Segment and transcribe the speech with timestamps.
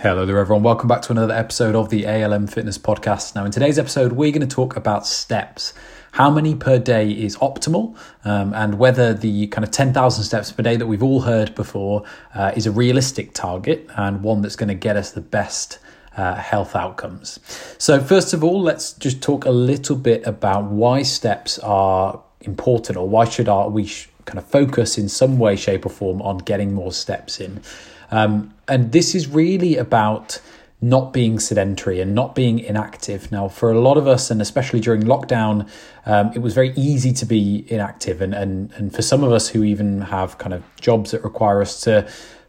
[0.00, 0.64] Hello there, everyone.
[0.64, 3.36] Welcome back to another episode of the ALM Fitness Podcast.
[3.36, 5.72] Now, in today's episode, we're going to talk about steps.
[6.10, 10.64] How many per day is optimal, um, and whether the kind of 10,000 steps per
[10.64, 12.02] day that we've all heard before
[12.34, 15.78] uh, is a realistic target and one that's going to get us the best
[16.16, 17.38] uh, health outcomes.
[17.78, 22.98] So, first of all, let's just talk a little bit about why steps are important
[22.98, 26.20] or why should our, we sh- kind of focus in some way, shape, or form
[26.20, 27.62] on getting more steps in.
[28.10, 30.40] Um, and this is really about
[30.80, 33.32] not being sedentary and not being inactive.
[33.32, 35.68] Now, for a lot of us, and especially during lockdown,
[36.04, 38.20] um, it was very easy to be inactive.
[38.20, 41.62] And, and, and for some of us who even have kind of jobs that require
[41.62, 42.06] us to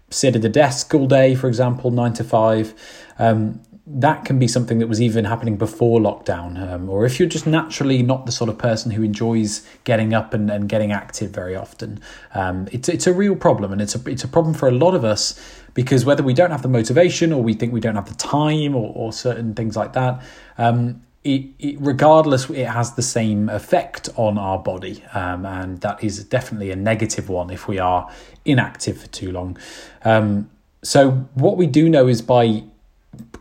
[0.10, 2.74] sit at a desk all day, for example, nine to five,
[3.20, 6.60] um, that can be something that was even happening before lockdown.
[6.60, 10.34] Um, or if you're just naturally not the sort of person who enjoys getting up
[10.34, 12.00] and, and getting active very often,
[12.34, 13.72] um, it's, it's a real problem.
[13.72, 15.40] And it's a, it's a problem for a lot of us
[15.76, 18.76] because whether we don't have the motivation or we think we don't have the time
[18.76, 20.24] or, or certain things like that,
[20.58, 26.04] um, it, it, regardless, it has the same effect on our body, um, and that
[26.04, 28.12] is definitely a negative one if we are
[28.46, 29.58] inactive for too long.
[30.04, 30.52] Um,
[30.84, 32.66] so, what we do know is by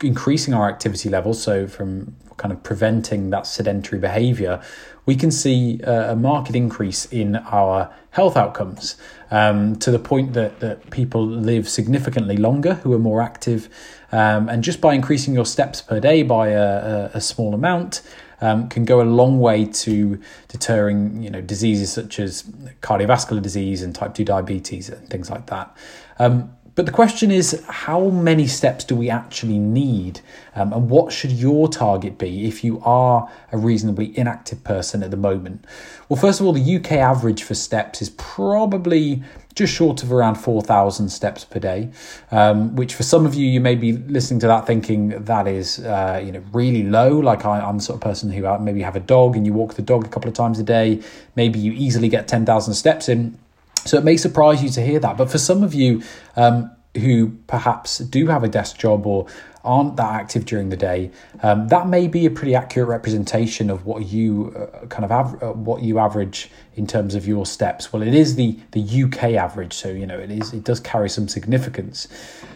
[0.03, 4.63] increasing our activity levels, so from kind of preventing that sedentary behavior,
[5.07, 8.97] we can see a marked increase in our health outcomes
[9.31, 13.69] um, to the point that, that people live significantly longer who are more active.
[14.13, 18.03] Um, and just by increasing your steps per day by a, a, a small amount,
[18.41, 22.43] um, can go a long way to deterring you know diseases such as
[22.83, 25.75] cardiovascular disease and type 2 diabetes and things like that.
[26.19, 30.21] Um, but the question is, how many steps do we actually need?
[30.57, 35.13] Um, and what should your target be if you are a reasonably inactive person at
[35.13, 35.65] the moment?
[36.09, 39.23] Well, first of all, the UK average for steps is probably
[39.55, 41.91] just short of around 4,000 steps per day,
[42.33, 45.79] um, which for some of you, you may be listening to that thinking that is,
[45.79, 47.19] uh, you know, really low.
[47.19, 49.53] Like I, am the sort of person who uh, maybe have a dog and you
[49.53, 51.01] walk the dog a couple of times a day.
[51.37, 53.39] Maybe you easily get 10,000 steps in.
[53.85, 55.17] So it may surprise you to hear that.
[55.17, 56.03] But for some of you
[56.37, 59.27] um, who perhaps do have a desk job or
[59.65, 61.11] aren't that active during the day,
[61.43, 65.43] um, that may be a pretty accurate representation of what you uh, kind of av-
[65.43, 67.93] uh, what you average in terms of your steps.
[67.93, 71.09] Well, it is the the UK average, so you know it is it does carry
[71.09, 72.09] some significance.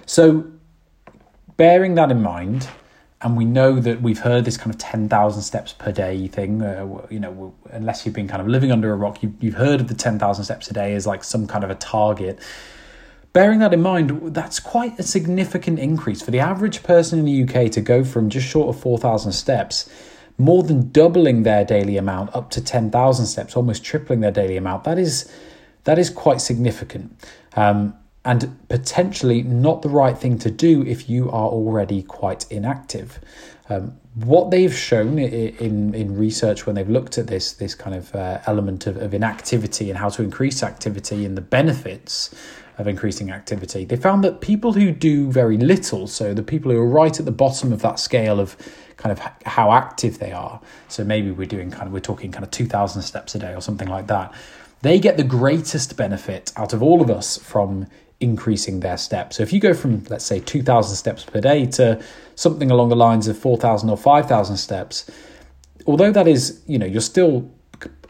[0.07, 0.45] So,
[1.57, 2.69] bearing that in mind,
[3.23, 7.07] and we know that we've heard this kind of 10,000 steps per day thing uh,
[7.11, 9.89] you know unless you've been kind of living under a rock you, you've heard of
[9.89, 12.39] the 10,000 steps a day as like some kind of a target
[13.33, 17.43] bearing that in mind that's quite a significant increase for the average person in the
[17.43, 19.89] UK to go from just short of 4,000 steps
[20.39, 24.85] more than doubling their daily amount up to 10,000 steps almost tripling their daily amount
[24.85, 25.33] that is
[25.85, 27.13] that is quite significant
[27.57, 27.95] um,
[28.25, 33.19] and potentially not the right thing to do if you are already quite inactive.
[33.71, 38.15] Um, what they've shown in, in research when they've looked at this this kind of
[38.15, 42.35] uh, element of, of inactivity and how to increase activity and the benefits
[42.79, 46.79] of increasing activity, they found that people who do very little, so the people who
[46.79, 48.57] are right at the bottom of that scale of
[48.97, 52.45] kind of how active they are, so maybe we're doing kind of we're talking kind
[52.45, 54.33] of two thousand steps a day or something like that,
[54.83, 57.87] they get the greatest benefit out of all of us from
[58.21, 59.37] increasing their steps.
[59.37, 62.03] So if you go from, let's say, 2,000 steps per day to
[62.35, 65.09] something along the lines of 4,000 or 5,000 steps,
[65.87, 67.49] although that is, you know, you're still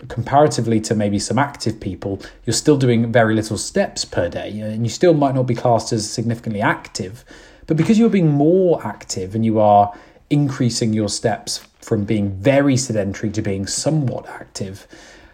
[0.06, 4.86] comparatively to maybe some active people, you're still doing very little steps per day and
[4.86, 7.24] you still might not be classed as significantly active.
[7.66, 9.92] But because you're being more active and you are
[10.30, 14.86] increasing your steps from being very sedentary to being somewhat active,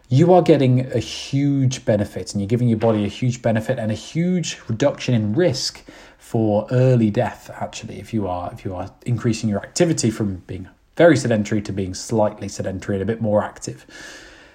[0.08, 3.90] you are getting a huge benefit and you're giving your body a huge benefit and
[3.90, 5.82] a huge reduction in risk
[6.18, 10.68] for early death actually if you are if you are increasing your activity from being
[10.96, 13.86] very sedentary to being slightly sedentary and a bit more active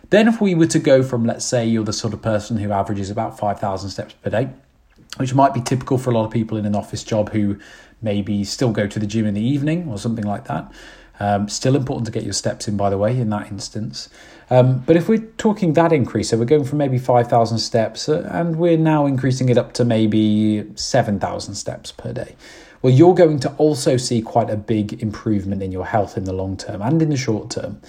[0.09, 2.71] then if we were to go from let's say you're the sort of person who
[2.71, 4.49] averages about 5000 steps per day
[5.17, 7.57] which might be typical for a lot of people in an office job who
[8.01, 10.71] maybe still go to the gym in the evening or something like that
[11.19, 14.09] um, still important to get your steps in, by the way, in that instance.
[14.49, 18.27] Um, but if we're talking that increase, so we're going from maybe 5,000 steps uh,
[18.31, 22.35] and we're now increasing it up to maybe 7,000 steps per day.
[22.81, 26.33] Well, you're going to also see quite a big improvement in your health in the
[26.33, 27.81] long term and in the short term.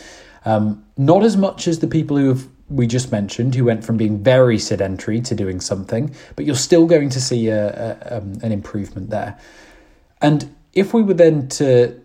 [0.45, 3.97] Um, not as much as the people who have we just mentioned, who went from
[3.97, 8.39] being very sedentary to doing something, but you're still going to see a, a, um,
[8.43, 9.39] an improvement there.
[10.23, 12.00] And if we were then to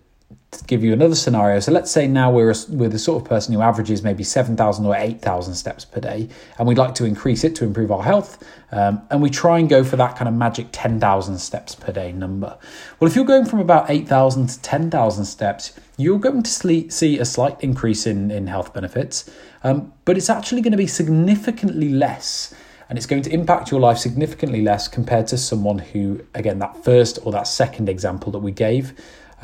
[0.63, 1.59] give you another scenario.
[1.59, 4.85] So let's say now we're a, we're the sort of person who averages maybe 7,000
[4.85, 8.43] or 8,000 steps per day, and we'd like to increase it to improve our health.
[8.71, 12.11] Um, and we try and go for that kind of magic 10,000 steps per day
[12.11, 12.57] number.
[12.99, 17.25] Well, if you're going from about 8,000 to 10,000 steps, you're going to see a
[17.25, 19.29] slight increase in, in health benefits,
[19.63, 22.53] um, but it's actually going to be significantly less
[22.89, 26.83] and it's going to impact your life significantly less compared to someone who, again, that
[26.83, 28.93] first or that second example that we gave,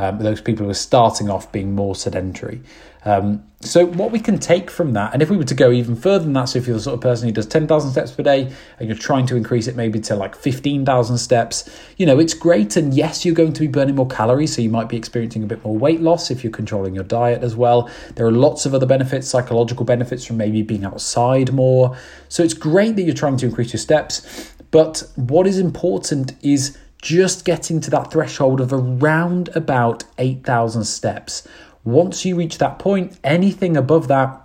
[0.01, 2.59] um, those people who are starting off being more sedentary.
[3.05, 5.95] Um, so, what we can take from that, and if we were to go even
[5.95, 8.23] further than that, so if you're the sort of person who does 10,000 steps per
[8.23, 12.33] day and you're trying to increase it maybe to like 15,000 steps, you know, it's
[12.33, 12.75] great.
[12.75, 15.45] And yes, you're going to be burning more calories, so you might be experiencing a
[15.45, 17.87] bit more weight loss if you're controlling your diet as well.
[18.15, 21.95] There are lots of other benefits, psychological benefits from maybe being outside more.
[22.27, 24.51] So, it's great that you're trying to increase your steps.
[24.71, 31.47] But what is important is just getting to that threshold of around about 8,000 steps.
[31.83, 34.41] Once you reach that point, anything above that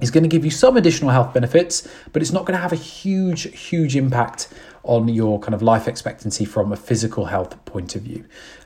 [0.00, 2.72] is going to give you some additional health benefits, but it's not going to have
[2.72, 4.48] a huge, huge impact
[4.82, 8.24] on your kind of life expectancy from a physical health point of view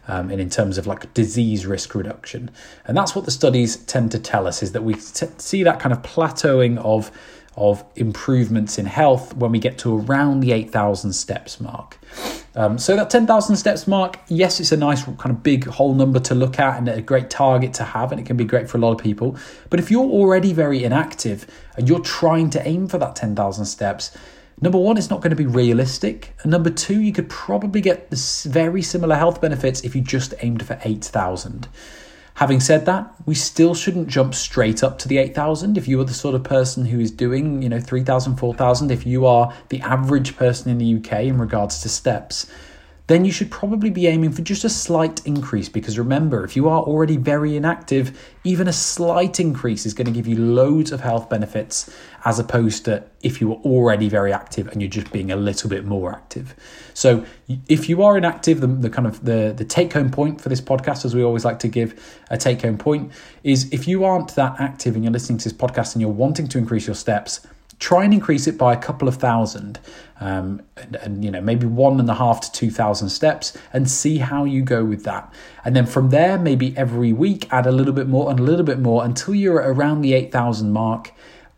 [0.09, 2.51] um, and in terms of like disease risk reduction.
[2.87, 5.79] And that's what the studies tend to tell us is that we t- see that
[5.79, 7.11] kind of plateauing of
[7.57, 11.99] of improvements in health when we get to around the 8,000 steps mark.
[12.55, 16.19] Um, so that 10,000 steps mark, yes, it's a nice kind of big whole number
[16.21, 18.79] to look at and a great target to have, and it can be great for
[18.79, 19.37] a lot of people.
[19.69, 24.17] But if you're already very inactive and you're trying to aim for that 10,000 steps,
[24.61, 26.35] number one, it's not going to be realistic.
[26.43, 28.11] And number two, you could probably get
[28.45, 31.69] very similar health benefits if you just aimed for 8,000.
[32.37, 35.79] Having said that, we still shouldn't jump straight up to the 8,000.
[35.79, 39.07] If you are the sort of person who is doing, you know, 3,000, 4,000, if
[39.07, 42.47] you are the average person in the UK in regards to steps,
[43.09, 46.69] then you should probably be aiming for just a slight increase because remember, if you
[46.69, 51.01] are already very inactive, even a slight increase is going to give you loads of
[51.01, 51.89] health benefits
[52.25, 55.71] as opposed to if you were already very active and you're just being a little
[55.71, 56.57] bit more active.
[56.95, 57.25] So
[57.69, 60.61] if you are inactive, the, the kind of the, the take home point for this
[60.61, 63.13] podcast, as we always like to give a take home point,
[63.45, 66.49] is if you aren't that active and you're listening to this podcast and you're wanting
[66.49, 67.47] to increase your steps,
[67.79, 69.79] try and increase it by a couple of thousand
[70.21, 73.91] um, and, and, you know maybe one and a half to two thousand steps and
[73.91, 75.33] see how you go with that
[75.65, 78.65] and then from there maybe every week add a little bit more and a little
[78.65, 81.13] bit more until you're around the 8000 mark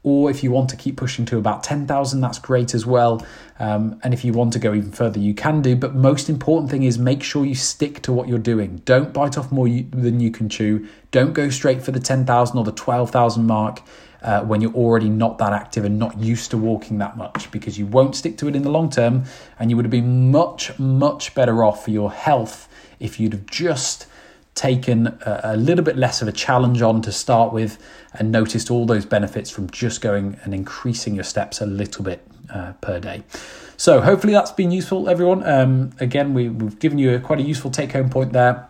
[0.04, 3.24] or if you want to keep pushing to about 10,000, that's great as well.
[3.58, 5.74] Um, and if you want to go even further, you can do.
[5.74, 8.80] But most important thing is make sure you stick to what you're doing.
[8.84, 10.88] Don't bite off more than you can chew.
[11.10, 13.82] Don't go straight for the 10,000 or the 12,000 mark
[14.22, 17.78] uh, when you're already not that active and not used to walking that much because
[17.78, 19.24] you won't stick to it in the long term
[19.58, 22.68] and you would have been much, much better off for your health
[22.98, 24.06] if you'd have just
[24.54, 27.78] taken a, a little bit less of a challenge on to start with
[28.14, 32.26] and noticed all those benefits from just going and increasing your steps a little bit
[32.52, 33.22] uh, per day.
[33.76, 35.48] So hopefully that's been useful, everyone.
[35.48, 38.66] Um, again, we, we've given you a, quite a useful take home point there.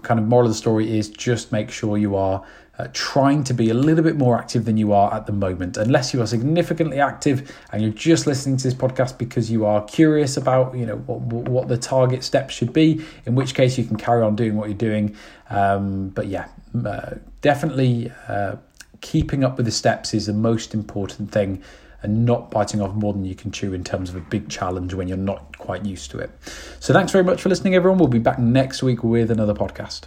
[0.00, 2.44] Kind of moral of the story is just make sure you are
[2.78, 5.76] uh, trying to be a little bit more active than you are at the moment.
[5.76, 9.84] Unless you are significantly active and you're just listening to this podcast because you are
[9.84, 13.84] curious about, you know, what, what the target steps should be, in which case you
[13.84, 15.16] can carry on doing what you're doing.
[15.50, 16.48] Um, but yeah,
[16.84, 18.56] uh, definitely uh,
[19.00, 21.62] keeping up with the steps is the most important thing
[22.02, 24.92] and not biting off more than you can chew in terms of a big challenge
[24.94, 26.30] when you're not quite used to it.
[26.80, 27.98] So thanks very much for listening, everyone.
[27.98, 30.02] We'll be back next week with another podcast.